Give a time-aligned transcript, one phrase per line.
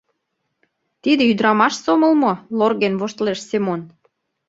[1.03, 3.81] —Тиде ӱдырамаш сомыл мо?— лорген воштылеш Семон.